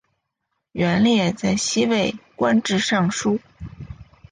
[0.71, 3.37] 元烈在西魏官至尚书。